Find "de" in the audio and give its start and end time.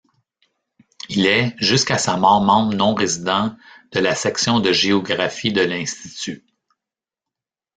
3.91-3.99, 4.59-4.71, 5.53-5.61